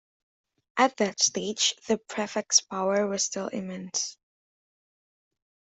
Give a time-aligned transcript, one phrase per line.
[0.77, 4.17] At that stage, the prefect's power was still immense.